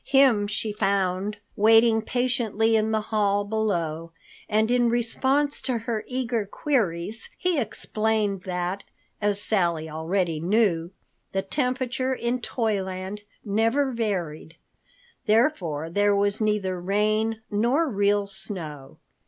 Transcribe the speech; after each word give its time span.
Him 0.03 0.47
she 0.47 0.73
found 0.73 1.37
waiting 1.55 2.01
patiently 2.01 2.75
in 2.75 2.91
the 2.91 3.01
hall 3.13 3.45
below, 3.45 4.13
and 4.49 4.71
in 4.71 4.89
response 4.89 5.61
to 5.61 5.77
her 5.77 6.03
eager 6.07 6.43
queries, 6.47 7.29
he 7.37 7.59
explained 7.59 8.41
that, 8.41 8.83
as 9.21 9.39
Sally 9.39 9.87
already 9.87 10.39
knew, 10.39 10.89
the 11.33 11.43
temperature 11.43 12.15
in 12.15 12.41
Toyland 12.41 13.21
never 13.45 13.91
varied. 13.91 14.55
Therefore 15.27 15.87
there 15.87 16.15
was 16.15 16.41
neither 16.41 16.81
rain 16.81 17.41
nor 17.51 17.87
real 17.87 18.25
snow. 18.25 18.97